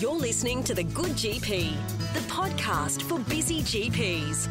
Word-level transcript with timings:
You're 0.00 0.14
listening 0.14 0.62
to 0.62 0.74
The 0.74 0.84
Good 0.84 1.10
GP, 1.10 1.74
the 2.14 2.20
podcast 2.30 3.02
for 3.02 3.18
busy 3.18 3.62
GPs. 3.62 4.46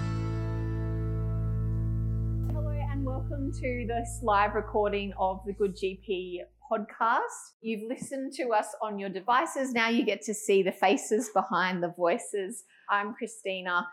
Hello 2.51 2.69
and 2.92 3.05
welcome 3.05 3.53
to 3.53 3.85
this 3.87 4.19
live 4.21 4.55
recording 4.55 5.13
of 5.17 5.39
the 5.45 5.53
Good 5.53 5.77
GP 5.77 6.39
podcast. 6.69 7.53
You've 7.61 7.87
listened 7.87 8.33
to 8.33 8.49
us 8.49 8.75
on 8.81 8.99
your 8.99 9.07
devices. 9.07 9.71
Now 9.71 9.88
you 9.88 10.04
get 10.04 10.21
to 10.23 10.34
see 10.34 10.64
the 10.64 10.73
faces 10.73 11.30
behind 11.34 11.82
the 11.82 11.93
voices. 11.95 12.66
I'm 12.89 13.14
Christina, 13.14 13.88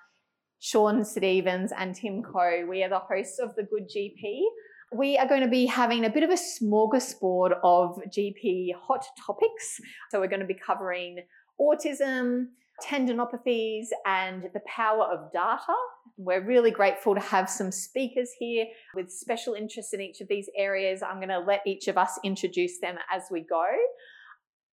Sean 0.59 1.05
Stevens, 1.05 1.71
and 1.71 1.95
Tim 1.95 2.25
Coe. 2.25 2.66
We 2.68 2.82
are 2.82 2.89
the 2.89 2.98
hosts 2.98 3.39
of 3.39 3.55
the 3.55 3.62
Good 3.62 3.89
GP. 3.96 4.41
We 4.93 5.18
are 5.18 5.29
going 5.29 5.43
to 5.43 5.48
be 5.48 5.66
having 5.66 6.05
a 6.05 6.11
bit 6.11 6.25
of 6.25 6.30
a 6.30 6.34
smorgasbord 6.34 7.59
of 7.62 8.00
GP 8.09 8.75
hot 8.75 9.05
topics. 9.25 9.80
So 10.11 10.18
we're 10.18 10.27
going 10.27 10.41
to 10.41 10.46
be 10.46 10.55
covering 10.55 11.18
autism, 11.61 12.47
tendinopathies, 12.83 13.87
and 14.06 14.48
the 14.52 14.60
power 14.66 15.05
of 15.05 15.33
data. 15.33 15.74
We're 16.16 16.45
really 16.45 16.70
grateful 16.70 17.15
to 17.15 17.20
have 17.20 17.48
some 17.48 17.73
speakers 17.73 18.30
here 18.38 18.66
with 18.95 19.10
special 19.10 19.55
interest 19.55 19.95
in 19.95 20.01
each 20.01 20.20
of 20.20 20.29
these 20.29 20.48
areas. 20.56 21.02
I'm 21.02 21.16
going 21.16 21.29
to 21.29 21.38
let 21.38 21.62
each 21.66 21.88
of 21.88 21.96
us 21.96 22.19
introduce 22.24 22.79
them 22.80 22.96
as 23.12 23.24
we 23.30 23.41
go. 23.41 23.65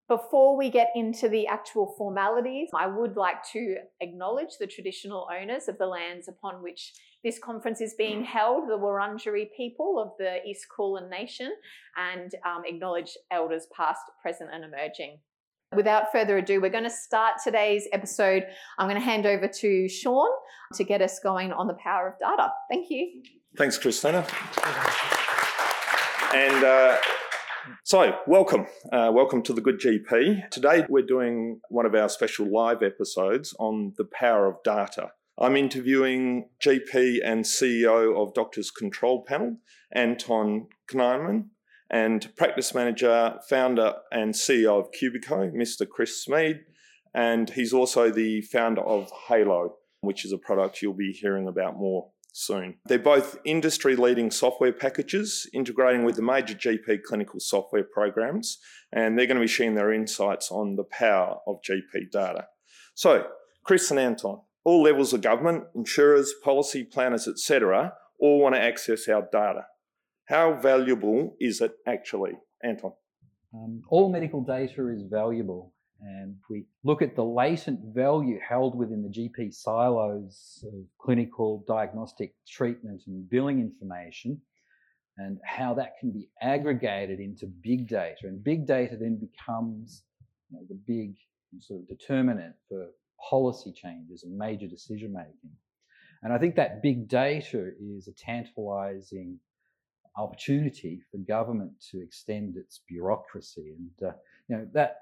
Before 0.08 0.55
we 0.55 0.70
get 0.70 0.90
into 0.95 1.27
the 1.30 1.48
actual 1.48 1.95
formalities, 1.98 2.70
I 2.76 2.86
would 2.86 3.17
like 3.17 3.44
to 3.53 3.78
acknowledge 4.02 4.58
the 4.59 4.67
traditional 4.67 5.28
owners 5.34 5.67
of 5.67 5.80
the 5.80 5.88
lands 5.88 6.28
upon 6.28 6.62
which 6.62 6.94
this 7.23 7.39
conference 7.39 7.81
is 7.81 7.95
being 7.98 8.23
held, 8.23 8.70
the 8.70 8.78
Wurundjeri 8.78 9.48
people 9.58 9.98
of 10.00 10.12
the 10.20 10.45
East 10.48 10.67
Kulin 10.76 11.09
Nation, 11.09 11.52
and 11.98 12.31
um, 12.45 12.62
acknowledge 12.66 13.17
elders 13.31 13.66
past, 13.76 14.02
present, 14.22 14.52
and 14.53 14.64
emerging. 14.64 15.17
Without 15.74 16.12
further 16.12 16.38
ado, 16.38 16.62
we're 16.62 16.70
going 16.70 16.84
to 16.84 16.90
start 16.90 17.36
today's 17.44 17.88
episode. 17.92 18.46
I'm 18.78 18.88
going 18.88 19.00
to 19.00 19.06
hand 19.06 19.26
over 19.26 19.48
to 19.48 19.89
Sean 19.89 20.30
to 20.76 20.84
get 20.84 21.02
us 21.02 21.20
going 21.20 21.52
on 21.52 21.67
the 21.67 21.73
power 21.73 22.08
of 22.08 22.20
data. 22.20 22.52
Thank 22.70 22.89
you. 22.89 23.23
Thanks, 23.58 23.78
Christina. 23.78 24.26
And 26.34 26.64
uh, 26.64 26.98
so, 27.84 28.17
welcome. 28.28 28.67
Uh, 28.92 29.12
welcome 29.14 29.42
to 29.44 29.54
the 29.54 29.62
Good 29.62 29.80
GP. 29.80 30.50
Today, 30.50 30.86
we're 30.88 31.06
doing 31.06 31.59
one 31.70 31.86
of 31.86 31.95
our 31.95 32.09
special 32.09 32.45
live 32.45 32.84
episodes 32.84 33.56
on 33.59 33.94
the 33.98 34.06
power 34.06 34.48
of 34.48 34.58
data. 34.64 35.11
I'm 35.38 35.58
interviewing 35.58 36.48
GP 36.64 37.20
and 37.23 37.44
CEO 37.44 38.22
of 38.22 38.34
Doctors 38.34 38.72
Control 38.72 39.23
Panel, 39.23 39.58
Anton 39.92 40.67
Knieriemen, 40.89 41.48
and 41.89 42.36
practice 42.36 42.73
manager, 42.73 43.39
founder, 43.47 43.95
and 44.11 44.33
CEO 44.33 44.80
of 44.80 44.91
Cubiko, 44.91 45.53
Mr. 45.53 45.88
Chris 45.88 46.25
Smeed. 46.25 46.61
And 47.14 47.50
he's 47.50 47.73
also 47.73 48.11
the 48.11 48.42
founder 48.42 48.81
of 48.81 49.09
Halo, 49.27 49.75
which 50.02 50.25
is 50.25 50.31
a 50.31 50.38
product 50.38 50.81
you'll 50.81 50.94
be 50.94 51.11
hearing 51.11 51.47
about 51.47 51.77
more 51.77 52.09
soon. 52.33 52.75
They're 52.86 53.00
both 53.00 53.38
industry 53.45 53.95
leading 53.95 54.30
software 54.30 54.73
packages 54.73 55.50
integrating 55.53 56.03
with 56.03 56.17
the 56.17 56.22
major 56.22 56.53
GP 56.53 57.03
clinical 57.03 57.39
software 57.39 57.86
programs, 57.86 58.58
and 58.92 59.17
they're 59.17 59.27
going 59.27 59.38
to 59.38 59.42
be 59.42 59.47
sharing 59.47 59.75
their 59.75 59.94
insights 59.94 60.52
on 60.52 60.75
the 60.75 60.83
power 60.83 61.38
of 61.47 61.61
GP 61.61 62.11
data. 62.11 62.47
So, 62.94 63.27
Chris 63.64 63.89
and 63.89 63.99
Anton, 63.99 64.42
all 64.66 64.83
levels 64.83 65.14
of 65.14 65.22
government, 65.22 65.64
insurers, 65.73 66.33
policy 66.44 66.83
planners, 66.83 67.27
etc., 67.27 67.94
all 68.20 68.42
want 68.42 68.55
to 68.55 68.61
access 68.61 69.08
our 69.08 69.27
data. 69.31 69.66
How 70.26 70.54
valuable 70.54 71.36
is 71.40 71.62
it 71.62 71.76
actually, 71.86 72.34
Anton? 72.64 72.94
Um, 73.54 73.84
all 73.90 74.12
medical 74.12 74.42
data 74.42 74.90
is 74.90 75.04
valuable, 75.04 75.73
and 76.02 76.36
we 76.50 76.66
look 76.84 77.04
at 77.04 77.16
the 77.16 77.23
latent 77.23 77.94
value 77.94 78.40
held 78.48 78.76
within 78.76 79.04
the 79.04 79.09
GP 79.09 79.54
silos 79.54 80.66
of 80.67 80.86
clinical, 81.00 81.64
diagnostic, 81.67 82.34
treatment, 82.48 83.04
and 83.05 83.30
billing 83.30 83.60
information, 83.60 84.42
and 85.17 85.38
how 85.45 85.76
that 85.76 85.94
can 85.99 86.11
be 86.11 86.28
aggregated 86.42 87.20
into 87.20 87.45
big 87.45 87.88
data. 87.88 88.23
And 88.23 88.44
big 88.44 88.66
data 88.66 88.98
then 88.99 89.17
becomes 89.17 90.04
you 90.49 90.58
know, 90.58 90.66
the 90.67 90.80
big 90.88 91.16
sort 91.60 91.82
of 91.82 91.88
determinant 91.88 92.55
for 92.67 92.88
policy 93.30 93.72
changes 93.72 94.23
and 94.23 94.36
major 94.36 94.67
decision 94.67 95.14
making. 95.14 95.55
And 96.23 96.33
I 96.33 96.39
think 96.39 96.55
that 96.55 96.82
big 96.82 97.08
data 97.08 97.72
is 97.80 98.08
a 98.08 98.14
tantalizing 98.14 99.39
opportunity 100.17 101.02
for 101.11 101.17
government 101.17 101.71
to 101.92 102.02
extend 102.02 102.55
its 102.58 102.81
bureaucracy. 102.87 103.76
And, 103.77 104.09
uh, 104.09 104.14
you 104.48 104.58
know, 104.58 104.67
that 104.73 104.98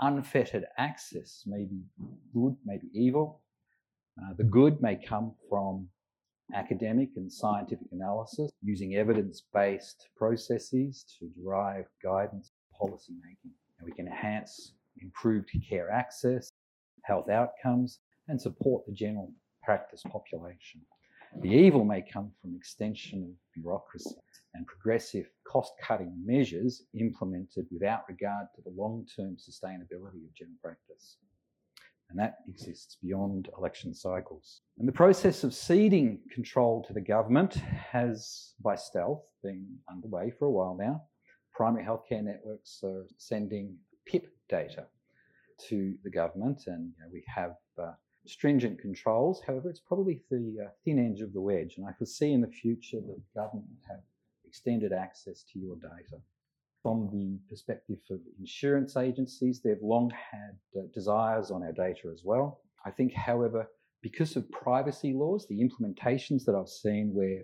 unfettered 0.00 0.64
access 0.78 1.44
may 1.46 1.64
be 1.64 1.82
good, 2.32 2.56
may 2.64 2.78
be 2.78 2.88
evil. 2.92 3.40
Uh, 4.20 4.34
the 4.36 4.44
good 4.44 4.80
may 4.82 4.96
come 4.96 5.34
from 5.48 5.88
academic 6.54 7.10
and 7.16 7.32
scientific 7.32 7.86
analysis 7.92 8.50
using 8.62 8.96
evidence 8.96 9.42
based 9.54 10.08
processes 10.16 11.04
to 11.18 11.28
derive 11.40 11.84
guidance 12.02 12.52
policy 12.76 13.14
making. 13.22 13.52
And 13.78 13.86
we 13.86 13.92
can 13.92 14.06
enhance 14.06 14.72
improved 15.00 15.48
care 15.68 15.90
access, 15.90 16.50
health 17.04 17.28
outcomes, 17.28 18.00
and 18.28 18.40
support 18.40 18.84
the 18.86 18.92
general 18.92 19.32
practice 19.62 20.02
population. 20.02 20.80
The 21.38 21.48
evil 21.48 21.84
may 21.84 22.02
come 22.02 22.32
from 22.40 22.56
extension 22.56 23.22
of 23.22 23.30
bureaucracy 23.54 24.16
and 24.54 24.66
progressive 24.66 25.26
cost 25.46 25.72
cutting 25.80 26.12
measures 26.24 26.82
implemented 26.98 27.66
without 27.70 28.02
regard 28.08 28.48
to 28.56 28.62
the 28.62 28.70
long 28.76 29.06
term 29.16 29.36
sustainability 29.36 30.24
of 30.24 30.34
general 30.34 30.56
practice. 30.62 31.16
And 32.10 32.18
that 32.18 32.38
exists 32.48 32.96
beyond 33.00 33.48
election 33.56 33.94
cycles. 33.94 34.62
And 34.78 34.88
the 34.88 34.92
process 34.92 35.44
of 35.44 35.54
ceding 35.54 36.18
control 36.34 36.82
to 36.88 36.92
the 36.92 37.00
government 37.00 37.54
has, 37.54 38.54
by 38.60 38.74
stealth, 38.74 39.22
been 39.44 39.78
underway 39.88 40.32
for 40.36 40.46
a 40.46 40.50
while 40.50 40.76
now. 40.76 41.04
Primary 41.54 41.84
healthcare 41.84 42.24
networks 42.24 42.80
are 42.82 43.06
sending 43.16 43.76
PIP 44.06 44.26
data 44.48 44.86
to 45.68 45.94
the 46.02 46.10
government, 46.10 46.62
and 46.66 46.92
you 46.96 47.04
know, 47.04 47.10
we 47.12 47.22
have 47.32 47.54
uh, 47.80 47.92
stringent 48.26 48.80
controls. 48.80 49.42
However, 49.46 49.70
it's 49.70 49.80
probably 49.80 50.22
the 50.30 50.56
uh, 50.66 50.68
thin 50.84 50.98
edge 50.98 51.20
of 51.20 51.32
the 51.32 51.40
wedge, 51.40 51.74
and 51.76 51.86
I 51.86 51.92
foresee 51.92 52.32
in 52.32 52.40
the 52.40 52.48
future 52.48 53.00
that 53.00 53.34
government 53.34 53.66
have 53.88 54.00
extended 54.44 54.92
access 54.92 55.44
to 55.52 55.58
your 55.58 55.76
data. 55.76 56.20
From 56.82 57.08
the 57.12 57.38
perspective 57.48 57.98
of 58.10 58.20
insurance 58.38 58.96
agencies, 58.96 59.60
they've 59.60 59.82
long 59.82 60.10
had 60.10 60.56
uh, 60.76 60.86
desires 60.94 61.50
on 61.50 61.62
our 61.62 61.72
data 61.72 62.08
as 62.12 62.22
well. 62.24 62.60
I 62.86 62.90
think, 62.90 63.12
however, 63.12 63.68
because 64.02 64.36
of 64.36 64.50
privacy 64.50 65.12
laws, 65.12 65.46
the 65.46 65.60
implementations 65.60 66.44
that 66.46 66.54
I've 66.54 66.68
seen 66.68 67.12
where 67.12 67.42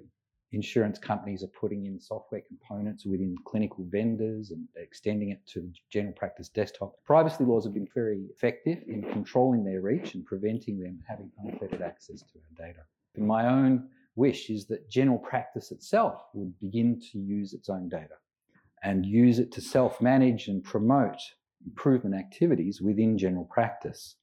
insurance 0.53 0.99
companies 0.99 1.43
are 1.43 1.49
putting 1.49 1.87
in 1.87 1.99
software 1.99 2.43
components 2.47 3.05
within 3.05 3.35
clinical 3.45 3.85
vendors 3.89 4.51
and 4.51 4.67
extending 4.77 5.31
it 5.31 5.45
to 5.47 5.71
general 5.91 6.15
practice 6.15 6.49
desktop. 6.49 6.95
Privacy 7.05 7.45
laws 7.45 7.65
have 7.65 7.75
been 7.75 7.89
very 7.95 8.27
effective 8.31 8.79
in 8.87 9.03
controlling 9.13 9.65
their 9.65 9.81
reach 9.81 10.15
and 10.15 10.25
preventing 10.25 10.79
them 10.79 11.01
having 11.09 11.31
unfettered 11.45 11.83
access 11.83 12.23
to 12.23 12.39
our 12.39 12.67
data. 12.67 12.81
And 13.17 13.27
my 13.27 13.49
own 13.49 13.89
wish 14.15 14.51
is 14.51 14.67
that 14.67 14.91
general 14.91 15.19
practice 15.19 15.73
itself 15.73 16.23
would 16.33 16.59
begin 16.61 17.01
to 17.13 17.19
use 17.19 17.53
its 17.53 17.69
own 17.69 17.89
data 17.89 18.15
and 18.83 19.05
use 19.05 19.39
it 19.39 19.51
to 19.53 19.61
self 19.61 20.01
manage 20.01 20.49
and 20.49 20.63
promote 20.63 21.19
improvement 21.67 22.15
activities 22.15 22.81
within 22.81 23.19
general 23.19 23.45
practice. 23.47 24.17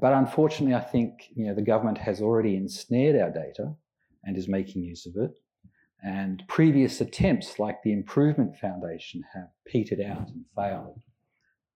But 0.00 0.12
unfortunately, 0.12 0.74
I 0.74 0.80
think 0.80 1.30
you 1.34 1.46
know, 1.46 1.54
the 1.54 1.62
government 1.62 1.96
has 1.98 2.20
already 2.20 2.56
ensnared 2.56 3.16
our 3.16 3.30
data 3.30 3.74
and 4.24 4.36
is 4.36 4.48
making 4.48 4.82
use 4.82 5.06
of 5.06 5.14
it. 5.16 5.38
And 6.02 6.44
previous 6.48 7.00
attempts, 7.00 7.58
like 7.58 7.82
the 7.82 7.92
Improvement 7.92 8.56
Foundation, 8.56 9.22
have 9.34 9.48
petered 9.66 10.00
out 10.00 10.28
and 10.28 10.44
failed. 10.54 11.00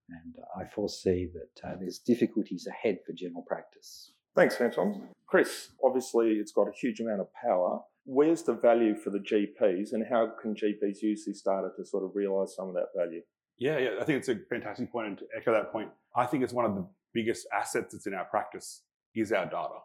And 0.09 0.37
I 0.57 0.69
foresee 0.69 1.31
that 1.33 1.69
uh, 1.69 1.75
there's 1.81 1.99
difficulties 1.99 2.67
ahead 2.67 2.99
for 3.05 3.13
general 3.13 3.43
practice. 3.43 4.13
Thanks, 4.35 4.61
Anton. 4.61 5.09
Chris, 5.27 5.71
obviously 5.85 6.33
it's 6.33 6.53
got 6.53 6.69
a 6.69 6.73
huge 6.73 7.01
amount 7.01 7.21
of 7.21 7.29
power. 7.35 7.81
Where's 8.05 8.43
the 8.43 8.55
value 8.55 8.95
for 8.95 9.11
the 9.11 9.19
GPs 9.19 9.93
and 9.93 10.05
how 10.09 10.33
can 10.41 10.55
GPs 10.55 11.03
use 11.03 11.25
this 11.25 11.43
data 11.43 11.69
to 11.77 11.85
sort 11.85 12.05
of 12.05 12.11
realise 12.15 12.55
some 12.55 12.69
of 12.69 12.75
that 12.75 12.89
value? 12.97 13.23
Yeah, 13.59 13.79
yeah, 13.79 13.91
I 14.01 14.05
think 14.05 14.19
it's 14.19 14.29
a 14.29 14.37
fantastic 14.51 14.91
point, 14.91 15.07
and 15.07 15.19
to 15.19 15.25
echo 15.37 15.53
that 15.53 15.71
point, 15.71 15.91
I 16.17 16.27
think 16.27 16.43
it's 16.43 16.53
one 16.53 16.65
of 16.65 16.75
the 16.75 16.87
biggest 17.15 17.47
assets 17.57 17.93
that's 17.93 18.07
in 18.07 18.15
our 18.15 18.25
practice 18.25 18.83
is 19.15 19.31
our 19.31 19.45
data, 19.45 19.79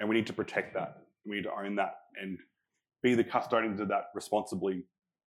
and 0.00 0.08
we 0.08 0.16
need 0.16 0.26
to 0.26 0.32
protect 0.32 0.74
that. 0.74 0.96
We 1.26 1.36
need 1.36 1.44
to 1.44 1.52
own 1.52 1.76
that 1.76 1.94
and 2.20 2.38
be 3.02 3.14
the 3.14 3.24
custodians 3.24 3.80
of 3.80 3.88
that 3.88 4.04
responsibly 4.14 4.84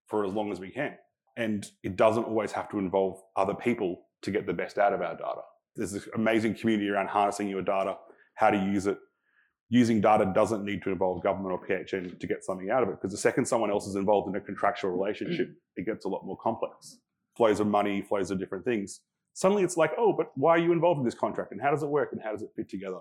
for 0.06 0.24
as 0.24 0.32
long 0.32 0.52
as 0.52 0.60
we 0.60 0.70
can. 0.70 0.94
And 1.36 1.66
it 1.82 1.96
doesn't 1.96 2.24
always 2.24 2.52
have 2.52 2.70
to 2.70 2.78
involve 2.78 3.20
other 3.36 3.54
people 3.54 4.06
to 4.22 4.30
get 4.30 4.46
the 4.46 4.54
best 4.54 4.78
out 4.78 4.92
of 4.92 5.02
our 5.02 5.14
data. 5.14 5.42
There's 5.76 5.92
this 5.92 6.08
amazing 6.14 6.54
community 6.54 6.88
around 6.88 7.08
harnessing 7.08 7.48
your 7.48 7.62
data, 7.62 7.96
how 8.34 8.50
to 8.50 8.56
use 8.56 8.86
it. 8.86 8.98
Using 9.68 10.00
data 10.00 10.30
doesn't 10.34 10.64
need 10.64 10.82
to 10.82 10.90
involve 10.90 11.22
government 11.22 11.52
or 11.52 11.66
PHN 11.66 12.18
to 12.18 12.26
get 12.26 12.44
something 12.44 12.70
out 12.70 12.82
of 12.82 12.88
it 12.88 12.92
because 12.92 13.10
the 13.10 13.18
second 13.18 13.46
someone 13.46 13.70
else 13.70 13.86
is 13.86 13.96
involved 13.96 14.28
in 14.28 14.36
a 14.36 14.40
contractual 14.40 14.92
mm. 14.92 14.98
relationship, 14.98 15.50
it 15.76 15.84
gets 15.84 16.04
a 16.04 16.08
lot 16.08 16.24
more 16.24 16.36
complex. 16.38 16.98
Flows 17.36 17.60
of 17.60 17.66
money, 17.66 18.00
flows 18.00 18.30
of 18.30 18.38
different 18.38 18.64
things. 18.64 19.00
suddenly 19.34 19.64
it's 19.64 19.76
like, 19.76 19.92
oh, 19.98 20.12
but 20.12 20.30
why 20.36 20.52
are 20.52 20.58
you 20.58 20.72
involved 20.72 20.98
in 20.98 21.04
this 21.04 21.14
contract? 21.14 21.52
And 21.52 21.60
how 21.60 21.70
does 21.70 21.82
it 21.82 21.88
work? 21.88 22.10
And 22.12 22.22
how 22.22 22.30
does 22.30 22.42
it 22.42 22.50
fit 22.56 22.70
together? 22.70 23.00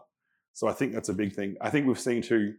So 0.53 0.68
I 0.68 0.74
think 0.74 0.92
that's 0.92 1.09
a 1.09 1.13
big 1.13 1.33
thing. 1.33 1.56
I 1.62 1.69
think 1.69 1.86
we've 1.86 2.00
seen 2.00 2.21
too 2.21 2.56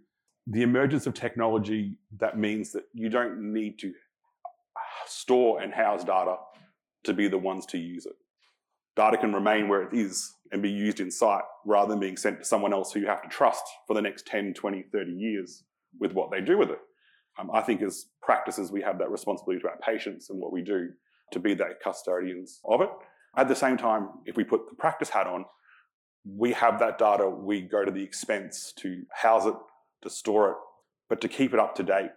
the 0.47 0.63
emergence 0.63 1.07
of 1.07 1.15
technology 1.15 1.99
that 2.19 2.39
means 2.39 2.73
that 2.73 2.85
you 2.93 3.09
don't 3.09 3.53
need 3.53 3.79
to 3.81 3.93
store 5.07 5.61
and 5.61 5.73
house 5.73 6.05
data 6.05 6.37
to 7.05 7.13
be 7.13 7.29
the 7.29 7.39
ones 7.39 7.67
to 7.67 7.79
use 7.79 8.07
it. 8.07 8.15
Data 8.97 9.17
can 9.17 9.33
remain 9.33 9.69
where 9.69 9.83
it 9.83 9.93
is 9.93 10.33
and 10.53 10.63
be 10.63 10.71
used 10.71 11.01
in 11.01 11.11
sight 11.11 11.43
rather 11.65 11.91
than 11.91 12.01
being 12.01 12.17
sent 12.17 12.39
to 12.39 12.45
someone 12.45 12.73
else 12.73 12.93
who 12.93 13.01
you 13.01 13.07
have 13.07 13.23
to 13.23 13.29
trust 13.29 13.65
for 13.87 13.95
the 13.95 14.03
next 14.03 14.27
10, 14.27 14.55
20, 14.55 14.85
30 14.93 15.13
years 15.13 15.65
with 15.99 16.13
what 16.13 16.31
they 16.31 16.41
do 16.41 16.57
with 16.57 16.71
it. 16.71 16.79
Um, 17.39 17.51
I 17.53 17.61
think 17.61 17.83
as 17.83 18.07
practices, 18.23 18.71
we 18.71 18.83
have 18.83 18.99
that 18.99 19.11
responsibility 19.11 19.61
to 19.63 19.69
our 19.69 19.79
patients 19.79 20.31
and 20.31 20.39
what 20.39 20.53
we 20.53 20.63
do 20.63 20.91
to 21.33 21.39
be 21.39 21.55
that 21.55 21.81
custodians 21.83 22.61
of 22.65 22.81
it. 22.81 22.89
At 23.37 23.49
the 23.49 23.57
same 23.57 23.77
time, 23.77 24.09
if 24.25 24.37
we 24.37 24.45
put 24.45 24.69
the 24.69 24.77
practice 24.77 25.11
hat 25.11 25.27
on, 25.27 25.45
we 26.25 26.53
have 26.53 26.79
that 26.79 26.99
data, 26.99 27.29
we 27.29 27.61
go 27.61 27.85
to 27.85 27.91
the 27.91 28.03
expense 28.03 28.73
to 28.79 29.03
house 29.13 29.45
it, 29.47 29.55
to 30.03 30.11
store 30.11 30.51
it, 30.51 30.57
but 31.09 31.21
to 31.21 31.29
keep 31.29 31.53
it 31.55 31.61
up 31.61 31.75
to 31.77 31.83
date 31.83 32.11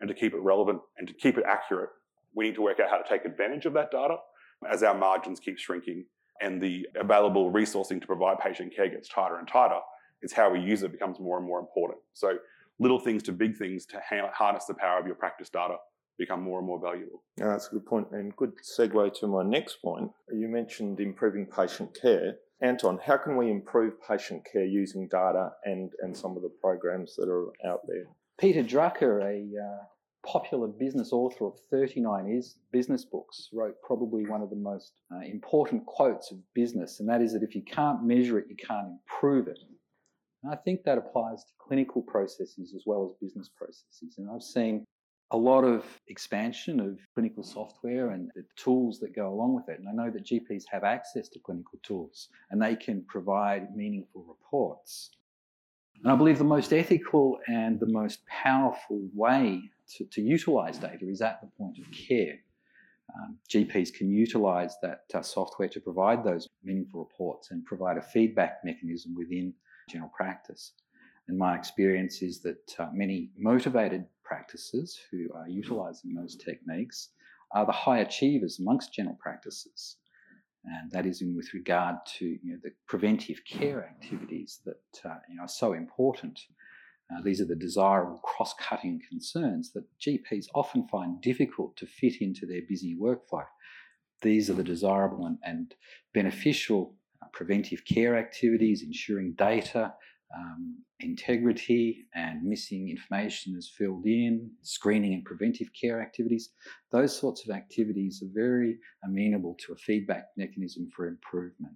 and 0.00 0.08
to 0.08 0.14
keep 0.14 0.34
it 0.34 0.40
relevant 0.40 0.80
and 0.98 1.08
to 1.08 1.14
keep 1.14 1.38
it 1.38 1.44
accurate, 1.46 1.90
we 2.34 2.46
need 2.46 2.54
to 2.54 2.62
work 2.62 2.80
out 2.80 2.90
how 2.90 2.98
to 2.98 3.08
take 3.08 3.24
advantage 3.24 3.66
of 3.66 3.72
that 3.74 3.90
data 3.90 4.16
as 4.70 4.82
our 4.82 4.96
margins 4.96 5.40
keep 5.40 5.58
shrinking 5.58 6.04
and 6.40 6.60
the 6.60 6.86
available 6.96 7.50
resourcing 7.50 8.00
to 8.00 8.06
provide 8.06 8.38
patient 8.38 8.74
care 8.74 8.88
gets 8.88 9.08
tighter 9.08 9.38
and 9.38 9.48
tighter. 9.48 9.78
It's 10.22 10.32
how 10.32 10.50
we 10.50 10.60
use 10.60 10.82
it 10.82 10.92
becomes 10.92 11.18
more 11.18 11.38
and 11.38 11.46
more 11.46 11.58
important. 11.58 11.98
So 12.12 12.38
little 12.78 12.98
things 12.98 13.22
to 13.24 13.32
big 13.32 13.56
things 13.56 13.86
to 13.86 14.00
harness 14.34 14.64
the 14.66 14.74
power 14.74 14.98
of 14.98 15.06
your 15.06 15.14
practice 15.14 15.48
data 15.48 15.76
become 16.18 16.42
more 16.42 16.58
and 16.58 16.66
more 16.66 16.80
valuable. 16.80 17.22
Yeah, 17.38 17.48
that's 17.48 17.68
a 17.68 17.72
good 17.72 17.86
point, 17.86 18.08
and 18.12 18.34
good 18.36 18.52
segue 18.62 19.18
to 19.20 19.26
my 19.26 19.42
next 19.42 19.82
point. 19.82 20.10
You 20.32 20.48
mentioned 20.48 21.00
improving 21.00 21.46
patient 21.46 21.96
care. 22.00 22.36
Anton, 22.60 22.98
how 23.04 23.18
can 23.18 23.36
we 23.36 23.50
improve 23.50 23.94
patient 24.06 24.46
care 24.50 24.64
using 24.64 25.08
data 25.08 25.50
and, 25.64 25.90
and 26.00 26.16
some 26.16 26.36
of 26.36 26.42
the 26.42 26.52
programs 26.60 27.14
that 27.16 27.28
are 27.28 27.48
out 27.70 27.80
there? 27.86 28.06
Peter 28.38 28.62
Drucker, 28.62 29.22
a 29.22 29.62
uh, 29.62 29.84
popular 30.26 30.66
business 30.66 31.12
author 31.12 31.46
of 31.46 31.54
39 31.70 32.28
is 32.28 32.56
business 32.72 33.04
books, 33.04 33.48
wrote 33.52 33.74
probably 33.82 34.26
one 34.26 34.42
of 34.42 34.50
the 34.50 34.56
most 34.56 34.92
uh, 35.14 35.20
important 35.20 35.84
quotes 35.86 36.30
of 36.32 36.38
business, 36.54 37.00
and 37.00 37.08
that 37.08 37.20
is 37.20 37.32
that 37.32 37.42
if 37.42 37.54
you 37.54 37.62
can't 37.62 38.04
measure 38.04 38.38
it, 38.38 38.46
you 38.48 38.56
can't 38.56 38.88
improve 38.88 39.48
it. 39.48 39.58
And 40.42 40.52
I 40.52 40.56
think 40.56 40.84
that 40.84 40.98
applies 40.98 41.44
to 41.44 41.52
clinical 41.58 42.02
processes 42.02 42.72
as 42.74 42.82
well 42.86 43.04
as 43.04 43.16
business 43.20 43.50
processes. 43.56 44.14
And 44.18 44.28
I've 44.30 44.42
seen 44.42 44.84
a 45.32 45.36
lot 45.36 45.64
of 45.64 45.84
expansion 46.08 46.78
of 46.78 46.98
clinical 47.14 47.42
software 47.42 48.10
and 48.10 48.30
the 48.36 48.44
tools 48.56 49.00
that 49.00 49.14
go 49.14 49.28
along 49.28 49.54
with 49.56 49.68
it. 49.68 49.80
And 49.80 49.88
I 49.88 49.92
know 49.92 50.10
that 50.10 50.24
GPs 50.24 50.64
have 50.70 50.84
access 50.84 51.28
to 51.30 51.40
clinical 51.40 51.78
tools 51.82 52.28
and 52.50 52.62
they 52.62 52.76
can 52.76 53.02
provide 53.08 53.74
meaningful 53.74 54.24
reports. 54.24 55.10
And 56.02 56.12
I 56.12 56.16
believe 56.16 56.38
the 56.38 56.44
most 56.44 56.72
ethical 56.72 57.38
and 57.48 57.80
the 57.80 57.88
most 57.88 58.24
powerful 58.26 59.08
way 59.14 59.62
to, 59.96 60.04
to 60.04 60.22
utilize 60.22 60.78
data 60.78 61.08
is 61.08 61.22
at 61.22 61.40
the 61.40 61.48
point 61.58 61.78
of 61.78 61.90
care. 61.90 62.38
Um, 63.14 63.38
GPs 63.48 63.94
can 63.94 64.10
utilize 64.10 64.76
that 64.82 65.04
uh, 65.14 65.22
software 65.22 65.68
to 65.68 65.80
provide 65.80 66.22
those 66.24 66.48
meaningful 66.62 67.00
reports 67.00 67.50
and 67.50 67.64
provide 67.64 67.96
a 67.96 68.02
feedback 68.02 68.58
mechanism 68.64 69.14
within 69.16 69.54
general 69.88 70.10
practice. 70.14 70.72
And 71.28 71.38
my 71.38 71.56
experience 71.56 72.22
is 72.22 72.40
that 72.42 72.74
uh, 72.78 72.88
many 72.92 73.30
motivated 73.36 74.06
practices 74.46 74.98
who 75.10 75.28
are 75.34 75.48
utilizing 75.48 76.14
those 76.14 76.36
techniques 76.36 77.10
are 77.52 77.66
the 77.66 77.72
high 77.72 77.98
achievers 77.98 78.60
amongst 78.60 78.92
general 78.94 79.18
practices. 79.20 79.96
And 80.64 80.90
that 80.92 81.06
is 81.06 81.22
with 81.22 81.52
regard 81.54 81.96
to 82.18 82.24
you 82.24 82.52
know, 82.52 82.58
the 82.62 82.70
preventive 82.86 83.40
care 83.48 83.84
activities 83.84 84.60
that 84.64 85.08
uh, 85.08 85.16
you 85.28 85.36
know, 85.36 85.42
are 85.42 85.48
so 85.48 85.72
important. 85.72 86.38
Uh, 87.10 87.22
these 87.22 87.40
are 87.40 87.46
the 87.46 87.56
desirable 87.56 88.18
cross 88.18 88.54
cutting 88.54 89.00
concerns 89.08 89.72
that 89.72 89.84
GPs 90.00 90.46
often 90.54 90.86
find 90.88 91.20
difficult 91.20 91.76
to 91.76 91.86
fit 91.86 92.20
into 92.20 92.46
their 92.46 92.62
busy 92.68 92.96
workflow. 93.00 93.46
These 94.22 94.50
are 94.50 94.54
the 94.54 94.64
desirable 94.64 95.26
and, 95.26 95.38
and 95.42 95.74
beneficial 96.14 96.94
uh, 97.22 97.26
preventive 97.32 97.84
care 97.84 98.16
activities, 98.16 98.82
ensuring 98.82 99.34
data 99.36 99.94
um, 100.36 100.82
integrity 101.00 102.06
and 102.14 102.42
missing 102.42 102.88
information 102.88 103.54
is 103.56 103.72
filled 103.76 104.06
in, 104.06 104.50
screening 104.62 105.14
and 105.14 105.24
preventive 105.24 105.68
care 105.80 106.00
activities. 106.00 106.50
Those 106.92 107.16
sorts 107.16 107.46
of 107.48 107.54
activities 107.54 108.22
are 108.22 108.32
very 108.34 108.78
amenable 109.04 109.56
to 109.66 109.72
a 109.72 109.76
feedback 109.76 110.26
mechanism 110.36 110.88
for 110.94 111.06
improvement. 111.06 111.74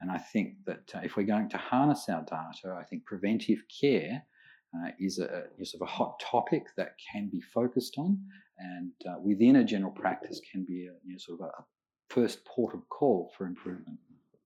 And 0.00 0.10
I 0.10 0.18
think 0.18 0.54
that 0.66 0.92
uh, 0.94 1.00
if 1.02 1.16
we're 1.16 1.24
going 1.24 1.48
to 1.50 1.58
harness 1.58 2.08
our 2.08 2.22
data, 2.22 2.76
I 2.78 2.84
think 2.84 3.04
preventive 3.04 3.58
care 3.80 4.22
uh, 4.74 4.90
is, 5.00 5.18
a, 5.18 5.44
is 5.58 5.72
sort 5.72 5.82
of 5.82 5.88
a 5.88 5.90
hot 5.90 6.20
topic 6.20 6.64
that 6.76 6.92
can 7.12 7.28
be 7.30 7.40
focused 7.40 7.96
on, 7.98 8.18
and 8.58 8.92
uh, 9.08 9.18
within 9.20 9.56
a 9.56 9.64
general 9.64 9.92
practice 9.92 10.40
can 10.52 10.64
be 10.64 10.86
a 10.86 10.94
you 11.04 11.12
know, 11.12 11.18
sort 11.18 11.40
of 11.40 11.46
a 11.46 12.14
first 12.14 12.44
port 12.44 12.74
of 12.74 12.88
call 12.88 13.32
for 13.36 13.46
improvement. 13.46 13.98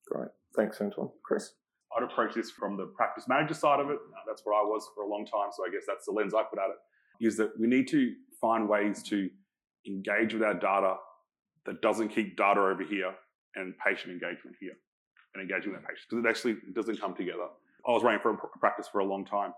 Great, 0.08 0.28
thanks, 0.56 0.80
Anton. 0.80 1.10
Chris. 1.24 1.52
I'd 2.02 2.10
approach 2.10 2.34
this 2.34 2.50
from 2.50 2.76
the 2.76 2.86
practice 2.86 3.28
manager 3.28 3.54
side 3.54 3.80
of 3.80 3.90
it. 3.90 3.98
That's 4.26 4.42
where 4.44 4.54
I 4.54 4.62
was 4.62 4.88
for 4.94 5.04
a 5.04 5.08
long 5.08 5.24
time, 5.26 5.50
so 5.56 5.64
I 5.66 5.70
guess 5.70 5.84
that's 5.86 6.06
the 6.06 6.12
lens 6.12 6.34
I 6.34 6.42
put 6.42 6.58
at 6.58 6.70
it. 6.70 7.26
Is 7.26 7.36
that 7.36 7.58
we 7.58 7.66
need 7.66 7.88
to 7.88 8.12
find 8.40 8.68
ways 8.68 9.02
to 9.04 9.30
engage 9.86 10.34
with 10.34 10.42
our 10.42 10.54
data 10.54 10.96
that 11.66 11.80
doesn't 11.82 12.08
keep 12.08 12.36
data 12.36 12.60
over 12.60 12.82
here 12.82 13.14
and 13.54 13.74
patient 13.84 14.12
engagement 14.12 14.56
here 14.60 14.72
and 15.34 15.42
engaging 15.42 15.72
with 15.72 15.80
that 15.80 15.88
patient 15.88 16.06
because 16.10 16.24
it 16.24 16.28
actually 16.28 16.56
doesn't 16.74 17.00
come 17.00 17.14
together. 17.14 17.46
I 17.86 17.92
was 17.92 18.02
running 18.02 18.20
for 18.20 18.32
a 18.32 18.58
practice 18.58 18.88
for 18.90 19.00
a 19.00 19.04
long 19.04 19.24
time, 19.24 19.52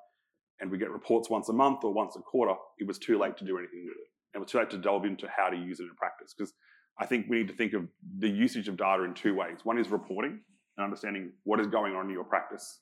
and 0.61 0.70
we 0.70 0.79
get 0.79 0.91
reports 0.91 1.31
once 1.31 1.49
a 1.49 1.52
month 1.52 1.85
or 1.85 1.93
once 1.93 2.17
a 2.17 2.20
quarter. 2.20 2.55
It 2.79 2.87
was 2.87 2.99
too 2.99 3.19
late 3.19 3.37
to 3.38 3.44
do 3.44 3.58
anything 3.58 3.85
with 3.85 3.96
it. 3.96 4.08
And 4.35 4.41
it 4.41 4.44
was 4.44 4.50
too 4.50 4.58
late 4.58 4.70
to 4.70 4.79
delve 4.79 5.05
into 5.05 5.29
how 5.35 5.49
to 5.49 5.56
use 5.56 5.81
it 5.81 5.85
in 5.85 5.94
practice 5.96 6.35
because 6.37 6.52
I 6.99 7.06
think 7.06 7.26
we 7.29 7.38
need 7.38 7.49
to 7.49 7.55
think 7.55 7.73
of 7.73 7.88
the 8.19 8.29
usage 8.29 8.69
of 8.69 8.76
data 8.76 9.05
in 9.05 9.14
two 9.14 9.35
ways. 9.35 9.58
One 9.64 9.79
is 9.79 9.88
reporting, 9.88 10.41
and 10.76 10.85
understanding 10.85 11.32
what 11.44 11.61
is 11.61 11.67
going 11.67 11.94
on 11.94 12.06
in 12.06 12.12
your 12.12 12.25
practice, 12.25 12.81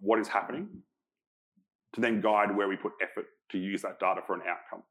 what 0.00 0.18
is 0.18 0.28
happening, 0.28 0.68
to 1.94 2.00
then 2.00 2.20
guide 2.20 2.54
where 2.56 2.68
we 2.68 2.76
put 2.76 2.92
effort 3.02 3.26
to 3.50 3.58
use 3.58 3.82
that 3.82 3.98
data 3.98 4.20
for 4.26 4.34
an 4.34 4.42
outcome. 4.48 4.82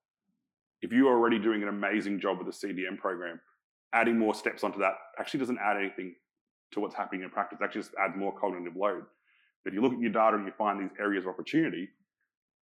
If 0.81 0.91
you 0.91 1.07
are 1.07 1.15
already 1.15 1.39
doing 1.39 1.63
an 1.63 1.69
amazing 1.69 2.19
job 2.19 2.37
with 2.37 2.47
the 2.47 2.67
CDM 2.67 2.97
program, 2.97 3.39
adding 3.93 4.17
more 4.17 4.35
steps 4.35 4.63
onto 4.63 4.79
that 4.79 4.93
actually 5.19 5.39
doesn't 5.39 5.59
add 5.59 5.77
anything 5.77 6.15
to 6.71 6.79
what's 6.79 6.95
happening 6.95 7.23
in 7.23 7.29
practice. 7.29 7.59
It 7.61 7.63
actually 7.63 7.81
just 7.81 7.93
adds 7.99 8.15
more 8.17 8.37
cognitive 8.37 8.75
load. 8.75 9.03
But 9.63 9.69
if 9.71 9.73
you 9.73 9.81
look 9.81 9.93
at 9.93 9.99
your 9.99 10.11
data 10.11 10.37
and 10.37 10.45
you 10.45 10.53
find 10.57 10.79
these 10.79 10.95
areas 10.99 11.23
of 11.23 11.29
opportunity, 11.29 11.89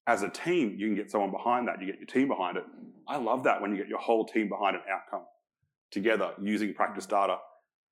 as 0.06 0.22
a 0.22 0.28
team, 0.28 0.76
you 0.78 0.86
can 0.86 0.94
get 0.94 1.10
someone 1.10 1.32
behind 1.32 1.66
that. 1.66 1.80
You 1.80 1.86
get 1.86 1.98
your 1.98 2.06
team 2.06 2.28
behind 2.28 2.56
it. 2.56 2.64
I 3.08 3.16
love 3.16 3.42
that 3.44 3.60
when 3.60 3.72
you 3.72 3.76
get 3.76 3.88
your 3.88 3.98
whole 3.98 4.24
team 4.24 4.48
behind 4.48 4.76
an 4.76 4.82
outcome 4.90 5.26
together 5.90 6.32
using 6.40 6.74
practice 6.74 7.06
data. 7.06 7.38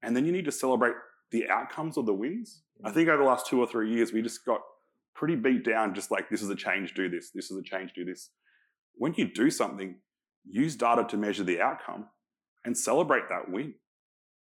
And 0.02 0.16
then 0.16 0.24
you 0.24 0.32
need 0.32 0.44
to 0.44 0.52
celebrate 0.52 0.94
the 1.34 1.50
outcomes 1.50 1.96
of 1.96 2.06
the 2.06 2.14
wins. 2.14 2.62
I 2.84 2.92
think 2.92 3.08
over 3.08 3.18
the 3.18 3.28
last 3.28 3.48
two 3.48 3.58
or 3.58 3.66
three 3.66 3.92
years, 3.92 4.12
we 4.12 4.22
just 4.22 4.44
got 4.44 4.60
pretty 5.14 5.34
beat 5.34 5.64
down, 5.64 5.92
just 5.92 6.12
like 6.12 6.30
this 6.30 6.42
is 6.42 6.48
a 6.48 6.54
change, 6.54 6.94
do 6.94 7.08
this, 7.08 7.30
this 7.30 7.50
is 7.50 7.56
a 7.58 7.62
change, 7.62 7.92
do 7.92 8.04
this. 8.04 8.30
When 8.94 9.14
you 9.14 9.26
do 9.32 9.50
something, 9.50 9.96
use 10.48 10.76
data 10.76 11.04
to 11.08 11.16
measure 11.16 11.42
the 11.42 11.60
outcome 11.60 12.06
and 12.64 12.78
celebrate 12.78 13.28
that 13.30 13.50
win 13.50 13.74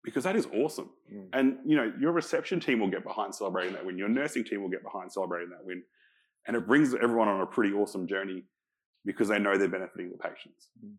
because 0.05 0.25
that 0.25 0.37
is 0.37 0.47
awesome. 0.55 0.91
Mm. 1.11 1.29
And 1.33 1.59
you 1.65 1.77
know, 1.77 1.91
your 1.99 2.13
reception 2.13 2.61
team 2.61 2.81
will 2.81 2.91
get 2.91 3.05
behind 3.05 3.35
celebrating 3.35 3.73
that 3.73 3.87
win. 3.87 3.97
Your 3.97 4.11
nursing 4.11 4.45
team 4.45 4.61
will 4.61 4.69
get 4.69 4.83
behind 4.83 5.11
celebrating 5.11 5.49
that 5.51 5.65
win. 5.65 5.83
And 6.47 6.59
it 6.59 6.67
brings 6.67 6.95
everyone 6.95 7.29
on 7.29 7.41
a 7.41 7.47
pretty 7.47 7.73
awesome 7.73 8.07
journey 8.07 8.45
because 9.07 9.29
they 9.29 9.39
know 9.39 9.57
they're 9.57 9.69
benefiting 9.69 10.11
the 10.11 10.19
patients. 10.19 10.69
Mm. 10.85 10.93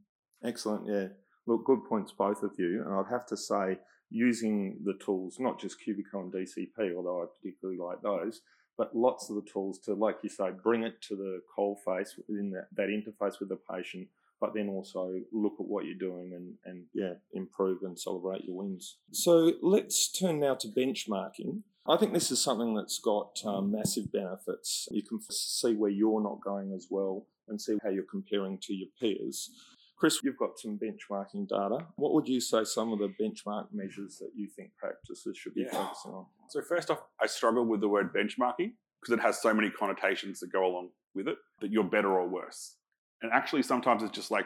Excellent. 0.44 0.88
Yeah. 0.88 1.08
Look, 1.46 1.66
good 1.66 1.86
points, 1.88 2.12
both 2.12 2.42
of 2.42 2.54
you. 2.58 2.84
And 2.84 2.94
I'd 2.96 3.12
have 3.12 3.28
to 3.28 3.38
say, 3.38 3.78
using 4.10 4.78
the 4.84 4.94
tools, 4.94 5.38
not 5.40 5.60
just 5.60 5.78
Cubiko 5.80 6.22
and 6.22 6.32
DCP, 6.32 6.96
although 6.96 7.24
I 7.24 7.26
particularly 7.26 7.80
like 7.80 8.02
those, 8.02 8.42
but 8.78 8.96
lots 8.96 9.30
of 9.30 9.36
the 9.36 9.50
tools 9.52 9.80
to, 9.80 9.94
like 9.94 10.18
you 10.22 10.30
say, 10.30 10.50
bring 10.52 10.84
it 10.84 11.02
to 11.04 11.16
the 11.16 11.42
coal 11.54 11.80
face 11.86 12.16
within 12.28 12.52
that, 12.52 12.68
that 12.76 12.90
interface 12.90 13.40
with 13.40 13.50
the 13.50 13.60
patient, 13.70 14.08
but 14.40 14.54
then 14.54 14.70
also 14.70 15.16
look 15.32 15.54
at 15.60 15.66
what 15.66 15.86
you're 15.86 15.96
doing 15.96 16.34
and, 16.34 16.54
and 16.66 16.86
yeah, 16.94 17.14
improve 17.34 17.82
and 17.82 18.00
celebrate 18.00 18.46
your 18.46 18.56
wins. 18.56 18.98
So 19.12 19.54
let's 19.62 20.12
turn 20.12 20.40
now 20.40 20.56
to 20.56 20.68
benchmarking. 20.68 21.64
I 21.90 21.98
think 21.98 22.14
this 22.14 22.32
is 22.32 22.42
something 22.42 22.76
that's 22.76 23.00
got 23.00 23.40
um, 23.46 23.72
massive 23.72 24.12
benefits. 24.12 24.88
You 24.92 25.02
can 25.04 25.20
see 25.30 25.74
where 25.74 25.90
you're 25.90 26.22
not 26.22 26.42
going 26.42 26.74
as 26.74 26.88
well 26.90 27.26
and 27.48 27.60
see 27.60 27.78
how 27.82 27.90
you're 27.90 28.04
comparing 28.04 28.60
to 28.64 28.74
your 28.74 28.90
peers. 29.00 29.52
Chris, 29.98 30.20
you've 30.24 30.38
got 30.38 30.60
some 30.60 30.78
benchmarking 30.78 31.48
data. 31.48 31.86
What 31.96 32.14
would 32.14 32.28
you 32.28 32.40
say 32.40 32.64
some 32.64 32.94
of 32.94 33.00
the 33.00 33.12
benchmark 33.20 33.68
measures 33.72 34.20
that 34.20 34.30
you 34.36 34.48
think 34.48 34.72
practices 34.78 35.36
should 35.38 35.56
be 35.56 35.62
yeah. 35.62 35.72
focusing 35.72 36.12
on? 36.12 36.26
So, 36.50 36.62
first 36.62 36.92
off, 36.92 37.02
I 37.20 37.26
struggle 37.26 37.66
with 37.66 37.82
the 37.82 37.88
word 37.88 38.14
benchmarking 38.14 38.74
because 39.02 39.14
it 39.14 39.20
has 39.20 39.42
so 39.42 39.54
many 39.54 39.72
connotations 39.72 40.40
that 40.40 40.52
go 40.52 40.66
along 40.66 40.90
with 41.16 41.28
it 41.28 41.38
that 41.62 41.72
you're 41.72 41.84
better 41.84 42.12
or 42.12 42.28
worse. 42.28 42.76
And 43.24 43.32
actually, 43.34 43.64
sometimes 43.64 44.04
it's 44.04 44.16
just 44.16 44.30
like, 44.30 44.46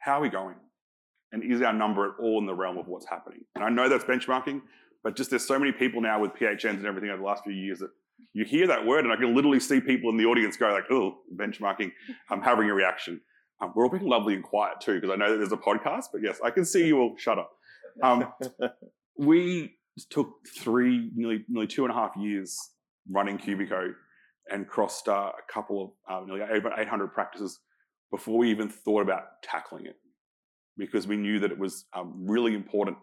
how 0.00 0.18
are 0.18 0.22
we 0.22 0.28
going? 0.28 0.56
And 1.30 1.44
is 1.44 1.62
our 1.62 1.72
number 1.72 2.06
at 2.06 2.12
all 2.20 2.38
in 2.40 2.46
the 2.46 2.54
realm 2.54 2.78
of 2.78 2.88
what's 2.88 3.06
happening? 3.06 3.44
And 3.54 3.62
I 3.62 3.68
know 3.68 3.88
that's 3.88 4.04
benchmarking, 4.04 4.62
But 5.04 5.14
just 5.14 5.30
there's 5.30 5.46
so 5.46 5.58
many 5.58 5.70
people 5.70 6.00
now 6.00 6.20
with 6.20 6.32
PHNs 6.32 6.78
and 6.78 6.86
everything 6.86 7.10
over 7.10 7.18
the 7.18 7.26
last 7.26 7.44
few 7.44 7.52
years 7.52 7.78
that 7.78 7.90
you 8.32 8.44
hear 8.44 8.66
that 8.66 8.84
word, 8.84 9.04
and 9.04 9.12
I 9.12 9.16
can 9.16 9.34
literally 9.34 9.60
see 9.60 9.80
people 9.80 10.10
in 10.10 10.16
the 10.16 10.24
audience 10.24 10.56
go 10.56 10.68
like, 10.72 10.90
"Oh, 10.90 11.18
benchmarking." 11.34 11.92
I'm 12.30 12.42
having 12.42 12.68
a 12.68 12.74
reaction. 12.74 13.20
Um, 13.60 13.72
we're 13.74 13.84
all 13.84 13.90
being 13.90 14.06
lovely 14.06 14.34
and 14.34 14.42
quiet 14.42 14.80
too, 14.80 14.94
because 14.94 15.10
I 15.10 15.16
know 15.16 15.30
that 15.30 15.38
there's 15.38 15.52
a 15.52 15.56
podcast. 15.56 16.06
But 16.12 16.22
yes, 16.22 16.38
I 16.44 16.50
can 16.50 16.64
see 16.64 16.86
you 16.86 16.98
all 17.00 17.14
shut 17.16 17.38
up. 17.38 17.50
Um, 18.02 18.32
we 19.18 19.74
took 20.10 20.32
three, 20.56 21.10
nearly 21.14 21.44
nearly 21.48 21.66
two 21.66 21.84
and 21.84 21.92
a 21.92 21.94
half 21.94 22.16
years 22.16 22.56
running 23.10 23.38
Cubiko 23.38 23.92
and 24.50 24.66
crossed 24.66 25.08
uh, 25.08 25.32
a 25.36 25.52
couple 25.52 25.96
of 26.08 26.22
um, 26.22 26.26
nearly 26.26 26.42
over 26.42 26.72
800 26.76 27.12
practices 27.12 27.58
before 28.10 28.38
we 28.38 28.50
even 28.50 28.68
thought 28.68 29.02
about 29.02 29.42
tackling 29.42 29.86
it, 29.86 29.96
because 30.76 31.06
we 31.06 31.16
knew 31.16 31.38
that 31.40 31.52
it 31.52 31.58
was 31.58 31.84
um, 31.92 32.14
really 32.16 32.54
important 32.54 32.96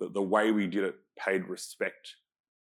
that 0.00 0.12
the 0.12 0.22
way 0.22 0.50
we 0.50 0.66
did 0.66 0.84
it 0.84 0.96
paid 1.18 1.46
respect 1.48 2.16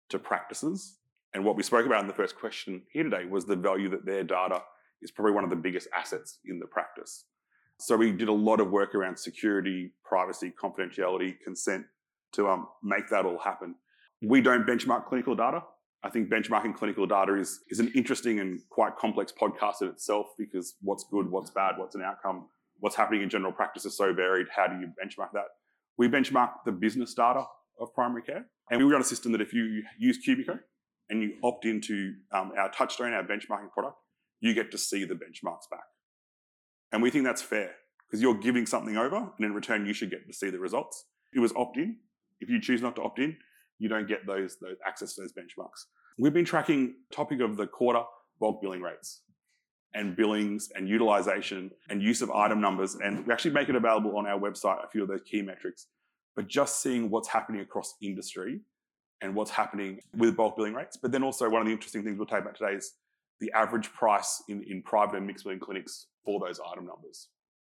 to 0.08 0.18
practices. 0.18 0.98
And 1.34 1.44
what 1.44 1.56
we 1.56 1.62
spoke 1.62 1.84
about 1.84 2.00
in 2.00 2.06
the 2.06 2.14
first 2.14 2.36
question 2.36 2.82
here 2.90 3.02
today 3.02 3.26
was 3.26 3.44
the 3.44 3.56
value 3.56 3.90
that 3.90 4.06
their 4.06 4.22
data 4.22 4.62
is 5.02 5.10
probably 5.10 5.32
one 5.32 5.44
of 5.44 5.50
the 5.50 5.56
biggest 5.56 5.88
assets 5.96 6.38
in 6.44 6.58
the 6.58 6.66
practice. 6.66 7.24
So 7.78 7.96
we 7.96 8.12
did 8.12 8.28
a 8.28 8.32
lot 8.32 8.60
of 8.60 8.70
work 8.70 8.94
around 8.94 9.18
security, 9.18 9.92
privacy, 10.04 10.52
confidentiality, 10.60 11.36
consent 11.44 11.84
to 12.32 12.48
um, 12.48 12.68
make 12.82 13.08
that 13.10 13.26
all 13.26 13.38
happen. 13.38 13.74
We 14.22 14.40
don't 14.40 14.66
benchmark 14.66 15.06
clinical 15.06 15.34
data. 15.34 15.62
I 16.02 16.08
think 16.08 16.30
benchmarking 16.30 16.76
clinical 16.76 17.06
data 17.06 17.34
is, 17.34 17.60
is 17.68 17.80
an 17.80 17.92
interesting 17.94 18.40
and 18.40 18.60
quite 18.70 18.96
complex 18.96 19.32
podcast 19.32 19.82
in 19.82 19.88
itself 19.88 20.28
because 20.38 20.76
what's 20.80 21.04
good, 21.10 21.30
what's 21.30 21.50
bad, 21.50 21.74
what's 21.76 21.94
an 21.94 22.02
outcome, 22.02 22.46
what's 22.78 22.96
happening 22.96 23.22
in 23.22 23.28
general 23.28 23.52
practice 23.52 23.84
is 23.84 23.96
so 23.96 24.12
varied. 24.12 24.46
How 24.54 24.66
do 24.66 24.78
you 24.78 24.86
benchmark 24.86 25.32
that? 25.32 25.46
We 25.98 26.08
benchmark 26.08 26.50
the 26.64 26.72
business 26.72 27.14
data 27.14 27.44
of 27.78 27.94
primary 27.94 28.22
care. 28.22 28.46
And 28.70 28.82
we 28.82 28.90
run 28.90 29.00
a 29.00 29.04
system 29.04 29.32
that 29.32 29.40
if 29.40 29.52
you 29.52 29.82
use 29.98 30.18
Cubiko 30.26 30.58
and 31.08 31.22
you 31.22 31.34
opt 31.42 31.64
into 31.64 32.14
um, 32.32 32.52
our 32.58 32.70
Touchstone, 32.70 33.12
our 33.12 33.22
benchmarking 33.22 33.70
product, 33.72 33.96
you 34.46 34.54
get 34.54 34.70
to 34.70 34.78
see 34.78 35.04
the 35.04 35.14
benchmarks 35.14 35.68
back. 35.70 35.84
And 36.92 37.02
we 37.02 37.10
think 37.10 37.24
that's 37.24 37.42
fair 37.42 37.72
because 38.06 38.22
you're 38.22 38.38
giving 38.38 38.66
something 38.66 38.96
over 38.96 39.16
and 39.16 39.44
in 39.44 39.52
return 39.52 39.86
you 39.86 39.92
should 39.92 40.10
get 40.10 40.26
to 40.26 40.32
see 40.32 40.50
the 40.50 40.58
results. 40.58 41.04
It 41.34 41.40
was 41.40 41.52
opt 41.56 41.76
in. 41.76 41.96
If 42.40 42.48
you 42.48 42.60
choose 42.60 42.82
not 42.82 42.96
to 42.96 43.02
opt 43.02 43.18
in, 43.18 43.36
you 43.78 43.88
don't 43.88 44.08
get 44.08 44.26
those, 44.26 44.56
those 44.60 44.76
access 44.86 45.14
to 45.14 45.22
those 45.22 45.32
benchmarks. 45.32 45.84
We've 46.18 46.32
been 46.32 46.44
tracking 46.44 46.94
topic 47.12 47.40
of 47.40 47.56
the 47.56 47.66
quarter 47.66 48.02
bulk 48.40 48.62
billing 48.62 48.82
rates 48.82 49.22
and 49.94 50.16
billings 50.16 50.70
and 50.74 50.88
utilization 50.88 51.70
and 51.88 52.02
use 52.02 52.22
of 52.22 52.30
item 52.30 52.60
numbers. 52.60 52.96
And 52.96 53.26
we 53.26 53.32
actually 53.32 53.52
make 53.52 53.68
it 53.68 53.74
available 53.74 54.16
on 54.16 54.26
our 54.26 54.38
website, 54.38 54.84
a 54.84 54.88
few 54.88 55.02
of 55.02 55.08
those 55.08 55.22
key 55.22 55.42
metrics. 55.42 55.86
But 56.34 56.48
just 56.48 56.82
seeing 56.82 57.10
what's 57.10 57.28
happening 57.28 57.62
across 57.62 57.94
industry 58.02 58.60
and 59.22 59.34
what's 59.34 59.50
happening 59.50 60.00
with 60.16 60.36
bulk 60.36 60.56
billing 60.56 60.74
rates. 60.74 60.96
But 60.96 61.12
then 61.12 61.22
also 61.22 61.48
one 61.48 61.62
of 61.62 61.66
the 61.66 61.72
interesting 61.72 62.04
things 62.04 62.18
we'll 62.18 62.26
take 62.26 62.40
about 62.40 62.56
today 62.56 62.74
is 62.74 62.92
the 63.40 63.52
average 63.52 63.92
price 63.92 64.42
in, 64.48 64.62
in 64.68 64.82
private 64.82 65.16
and 65.16 65.26
mixed 65.26 65.44
billing 65.44 65.60
clinics 65.60 66.06
for 66.24 66.40
those 66.40 66.60
item 66.72 66.86
numbers. 66.86 67.28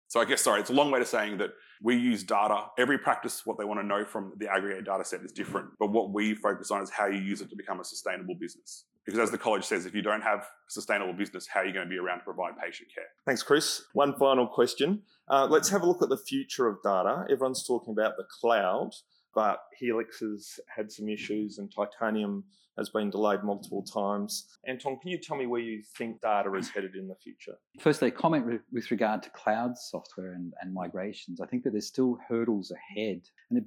So 0.08 0.20
I 0.20 0.24
guess, 0.26 0.42
sorry, 0.42 0.60
it's 0.60 0.70
a 0.70 0.74
long 0.74 0.90
way 0.90 1.00
to 1.00 1.06
saying 1.06 1.38
that 1.38 1.50
we 1.82 1.96
use 1.96 2.22
data. 2.22 2.66
Every 2.78 2.98
practice, 2.98 3.42
what 3.44 3.58
they 3.58 3.64
want 3.64 3.80
to 3.80 3.86
know 3.86 4.04
from 4.04 4.32
the 4.36 4.48
aggregate 4.48 4.84
data 4.84 5.04
set 5.04 5.22
is 5.22 5.32
different. 5.32 5.70
But 5.80 5.90
what 5.90 6.12
we 6.12 6.34
focus 6.34 6.70
on 6.70 6.82
is 6.82 6.90
how 6.90 7.06
you 7.06 7.20
use 7.20 7.40
it 7.40 7.50
to 7.50 7.56
become 7.56 7.80
a 7.80 7.84
sustainable 7.84 8.36
business. 8.38 8.84
Because 9.04 9.20
as 9.20 9.30
the 9.30 9.38
college 9.38 9.64
says, 9.64 9.86
if 9.86 9.94
you 9.94 10.02
don't 10.02 10.22
have 10.22 10.40
a 10.40 10.70
sustainable 10.70 11.12
business, 11.12 11.46
how 11.46 11.60
are 11.60 11.66
you 11.66 11.72
going 11.72 11.86
to 11.86 11.90
be 11.90 11.98
around 11.98 12.18
to 12.18 12.24
provide 12.24 12.52
patient 12.62 12.88
care? 12.94 13.04
Thanks, 13.26 13.42
Chris. 13.42 13.82
One 13.92 14.16
final 14.16 14.46
question. 14.46 15.02
Uh, 15.28 15.46
let's 15.50 15.68
have 15.68 15.82
a 15.82 15.86
look 15.86 16.02
at 16.02 16.08
the 16.08 16.16
future 16.16 16.68
of 16.68 16.78
data. 16.82 17.24
Everyone's 17.30 17.66
talking 17.66 17.92
about 17.92 18.16
the 18.16 18.24
cloud, 18.40 18.90
but 19.34 19.60
Helix 19.78 20.20
has 20.20 20.58
had 20.74 20.90
some 20.90 21.08
issues 21.08 21.58
and 21.58 21.72
titanium 21.74 22.44
has 22.76 22.90
been 22.90 23.10
delayed 23.10 23.44
multiple 23.44 23.82
times. 23.82 24.48
Anton, 24.66 24.98
can 25.00 25.10
you 25.10 25.18
tell 25.18 25.36
me 25.36 25.46
where 25.46 25.60
you 25.60 25.82
think 25.96 26.20
data 26.20 26.52
is 26.54 26.68
headed 26.68 26.96
in 26.96 27.06
the 27.06 27.14
future? 27.22 27.54
Firstly, 27.78 28.10
comment 28.10 28.46
with, 28.46 28.62
with 28.72 28.90
regard 28.90 29.22
to 29.22 29.30
cloud 29.30 29.78
software 29.78 30.32
and, 30.32 30.52
and 30.60 30.74
migrations. 30.74 31.40
I 31.40 31.46
think 31.46 31.62
that 31.64 31.70
there's 31.70 31.86
still 31.86 32.18
hurdles 32.28 32.72
ahead, 32.72 33.22
and 33.50 33.58
it 33.58 33.64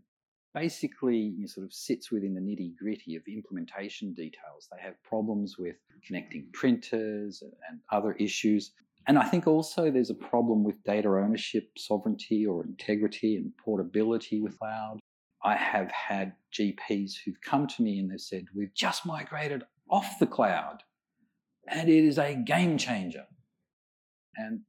basically 0.54 1.18
you 1.18 1.42
know, 1.42 1.48
sort 1.48 1.66
of 1.66 1.74
sits 1.74 2.12
within 2.12 2.34
the 2.34 2.42
nitty 2.42 2.76
gritty 2.78 3.16
of 3.16 3.24
implementation 3.28 4.14
details. 4.14 4.68
They 4.72 4.82
have 4.82 5.02
problems 5.04 5.58
with 5.58 5.76
connecting 6.06 6.48
printers 6.52 7.44
and 7.70 7.80
other 7.92 8.14
issues. 8.14 8.72
And 9.08 9.18
I 9.18 9.24
think 9.24 9.48
also 9.48 9.90
there's 9.90 10.10
a 10.10 10.16
problem 10.16 10.64
with 10.64 10.84
data 10.84 11.08
ownership, 11.08 11.70
sovereignty, 11.78 12.46
or 12.46 12.66
integrity 12.66 13.38
and 13.38 13.56
portability 13.64 14.42
with 14.42 14.58
cloud. 14.60 15.00
I 15.48 15.56
have 15.56 15.90
had 15.92 16.34
GPs 16.54 17.14
who've 17.24 17.40
come 17.42 17.68
to 17.68 17.82
me 17.82 18.00
and 18.00 18.12
they've 18.12 18.20
said, 18.20 18.48
We've 18.54 18.74
just 18.76 19.06
migrated 19.06 19.64
off 19.90 20.20
the 20.20 20.28
cloud 20.28 20.84
and 21.70 21.88
it 21.88 22.04
is 22.04 22.18
a 22.18 22.36
game 22.36 22.78
changer. 22.78 23.26
And 24.36 24.60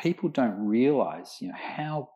people 0.00 0.28
don't 0.28 0.64
realize 0.64 1.38
you 1.40 1.48
know, 1.48 1.54
how 1.56 2.10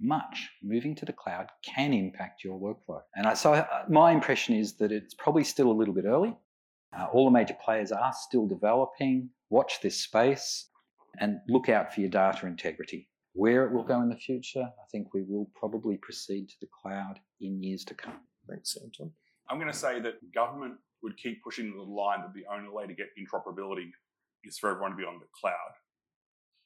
much 0.00 0.50
moving 0.60 0.96
to 0.96 1.04
the 1.04 1.12
cloud 1.12 1.46
can 1.64 1.92
impact 1.92 2.42
your 2.42 2.58
workflow. 2.58 3.00
And 3.14 3.28
I, 3.28 3.34
so 3.34 3.54
uh, 3.54 3.66
my 3.88 4.10
impression 4.10 4.56
is 4.56 4.76
that 4.78 4.90
it's 4.90 5.14
probably 5.14 5.44
still 5.44 5.70
a 5.70 5.78
little 5.80 5.94
bit 5.94 6.04
early. 6.04 6.36
Uh, 6.98 7.06
all 7.12 7.26
the 7.26 7.30
major 7.30 7.56
players 7.64 7.92
are 7.92 8.12
still 8.12 8.48
developing. 8.48 9.30
Watch 9.50 9.80
this 9.80 10.02
space 10.02 10.68
and 11.20 11.38
look 11.48 11.68
out 11.68 11.94
for 11.94 12.00
your 12.00 12.10
data 12.10 12.44
integrity. 12.48 13.08
Where 13.34 13.66
it 13.66 13.72
will 13.72 13.84
go 13.84 14.00
in 14.00 14.08
the 14.08 14.16
future, 14.16 14.62
I 14.62 14.86
think 14.90 15.14
we 15.14 15.22
will 15.22 15.48
probably 15.54 15.96
proceed 15.98 16.48
to 16.48 16.54
the 16.60 16.68
cloud 16.82 17.20
in 17.40 17.62
years 17.62 17.84
to 17.84 17.94
come. 17.94 18.20
Thanks, 18.48 18.76
Anton. 18.82 19.12
I'm 19.50 19.58
going 19.58 19.70
to 19.70 19.78
say 19.78 20.00
that 20.00 20.32
government 20.34 20.74
would 21.02 21.16
keep 21.16 21.42
pushing 21.42 21.74
the 21.74 21.82
line 21.82 22.20
that 22.22 22.34
the 22.34 22.44
only 22.52 22.68
way 22.68 22.86
to 22.86 22.94
get 22.94 23.08
interoperability 23.18 23.90
is 24.44 24.58
for 24.58 24.70
everyone 24.70 24.92
to 24.92 24.96
be 24.96 25.04
on 25.04 25.18
the 25.18 25.26
cloud. 25.40 25.72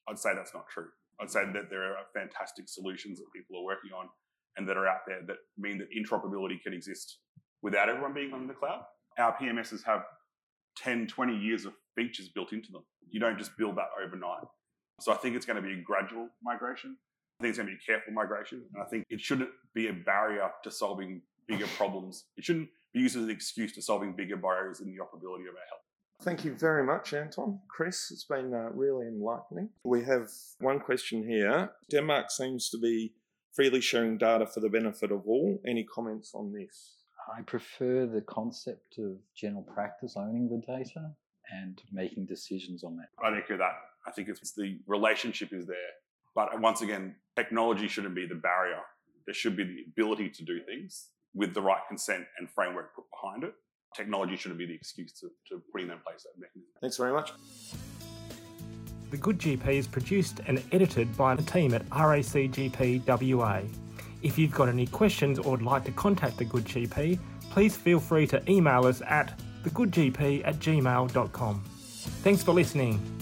I'd 0.09 0.19
say 0.19 0.35
that's 0.35 0.55
not 0.55 0.69
true. 0.69 0.89
I'd 1.21 1.31
say 1.31 1.45
that 1.53 1.69
there 1.71 1.85
are 1.85 2.05
fantastic 2.15 2.69
solutions 2.69 3.19
that 3.19 3.27
people 3.35 3.59
are 3.59 3.65
working 3.65 3.91
on 3.93 4.09
and 4.57 4.69
that 4.69 4.77
are 4.77 4.87
out 4.87 5.01
there 5.07 5.21
that 5.27 5.37
mean 5.59 5.79
that 5.79 5.89
interoperability 5.91 6.61
can 6.63 6.73
exist 6.73 7.19
without 7.63 7.89
everyone 7.89 8.15
being 8.15 8.33
on 8.33 8.47
the 8.47 8.55
cloud. 8.55 8.83
Our 9.19 9.37
PMSs 9.37 9.85
have 9.85 10.03
10, 10.79 11.07
20 11.07 11.37
years 11.37 11.67
of 11.67 11.75
features 11.95 12.29
built 12.29 12.53
into 12.53 12.73
them. 12.73 12.83
You 13.11 13.21
don't 13.21 13.39
just 13.39 13.57
build 13.59 13.77
that 13.77 13.91
overnight. 14.03 14.45
So 15.01 15.13
I 15.13 15.17
think 15.17 15.37
it's 15.37 15.47
going 15.47 15.57
to 15.57 15.63
be 15.63 15.75
a 15.75 15.83
gradual 15.83 16.29
migration. 16.43 16.97
I 17.41 17.43
think 17.43 17.51
it's 17.53 17.59
going 17.59 17.71
to 17.71 17.75
be 17.75 17.79
a 17.83 17.87
careful 17.87 18.13
migration. 18.13 18.63
And 18.75 18.83
I 18.83 18.87
think 18.87 19.07
it 19.09 19.19
shouldn't 19.19 19.49
be 19.75 19.89
a 19.89 19.95
barrier 19.95 20.51
to 20.63 20.71
solving 20.71 21.23
bigger 21.49 21.67
problems. 21.69 22.27
It 22.37 22.45
shouldn't 22.45 22.69
be 22.93 23.01
used 23.01 23.17
as 23.17 23.23
an 23.23 23.31
excuse 23.31 23.73
to 23.73 23.83
solving 23.83 24.13
bigger 24.13 24.37
barriers 24.37 24.81
in 24.81 24.89
the 24.89 24.99
operability 24.99 25.49
of 25.49 25.55
our 25.55 25.67
health. 25.71 25.81
Thank 26.23 26.45
you 26.45 26.55
very 26.55 26.85
much, 26.85 27.15
Anton. 27.15 27.61
Chris, 27.67 28.11
it's 28.11 28.25
been 28.25 28.53
uh, 28.53 28.69
really 28.75 29.07
enlightening. 29.07 29.71
We 29.85 30.05
have 30.05 30.29
one 30.59 30.81
question 30.81 31.27
here. 31.27 31.71
Denmark 31.91 32.31
seems 32.31 32.69
to 32.71 32.79
be 32.79 33.15
freely 33.55 33.81
sharing 33.81 34.19
data 34.19 34.47
for 34.47 34.61
the 34.61 34.69
benefit 34.69 35.11
of 35.11 35.23
all. 35.27 35.59
Any 35.67 35.85
comments 35.85 36.33
on 36.35 36.53
this? 36.53 36.97
I 37.35 37.41
prefer 37.41 38.05
the 38.05 38.21
concept 38.21 38.99
of 38.99 39.17
general 39.35 39.63
practice 39.63 40.15
owning 40.15 40.51
the 40.51 40.61
data 40.67 41.13
and 41.51 41.81
making 41.91 42.27
decisions 42.27 42.85
on 42.85 42.99
that. 42.99 43.09
I 43.25 43.35
echo 43.39 43.57
that. 43.57 43.77
I 44.07 44.11
think 44.11 44.29
it's 44.29 44.53
the 44.53 44.79
relationship 44.87 45.55
is 45.55 45.67
there. 45.67 45.77
But 46.49 46.61
once 46.61 46.81
again, 46.81 47.17
technology 47.37 47.87
shouldn't 47.87 48.15
be 48.15 48.27
the 48.27 48.35
barrier. 48.35 48.81
There 49.27 49.35
should 49.35 49.57
be 49.57 49.65
the 49.65 49.85
ability 49.89 50.31
to 50.31 50.45
do 50.45 50.61
things 50.65 51.09
with 51.35 51.53
the 51.53 51.61
right 51.61 51.83
consent 51.87 52.25
and 52.39 52.49
framework 52.51 52.95
put 52.95 53.05
behind 53.11 53.45
it. 53.45 53.53
Technology 53.95 54.37
shouldn't 54.37 54.59
be 54.59 54.67
the 54.67 54.75
excuse 54.75 55.13
to, 55.21 55.29
to 55.49 55.63
putting 55.71 55.91
in 55.91 55.99
place 55.99 56.23
that 56.23 56.41
mechanism. 56.41 56.71
Thanks 56.81 56.97
very 56.97 57.13
much. 57.13 57.33
The 59.11 59.17
Good 59.17 59.39
GP 59.39 59.69
is 59.69 59.87
produced 59.87 60.41
and 60.47 60.63
edited 60.73 61.15
by 61.17 61.35
the 61.35 61.43
team 61.43 61.75
at 61.75 61.87
RACGP 61.91 63.07
WA. 63.07 63.63
If 64.23 64.39
you've 64.39 64.53
got 64.53 64.69
any 64.69 64.87
questions 64.87 65.39
or 65.39 65.53
would 65.53 65.63
like 65.63 65.85
to 65.85 65.93
contact 65.93 66.39
the 66.39 66.45
Good 66.45 66.65
GP, 66.65 67.19
please 67.51 67.77
feel 67.77 68.01
free 68.01 68.27
to 68.29 68.43
email 68.51 68.87
us 68.87 69.03
at 69.03 69.39
thegoodgp 69.65 70.47
at 70.47 70.55
gmail.com. 70.57 71.65
Thanks 72.23 72.43
for 72.43 72.53
listening. 72.53 73.20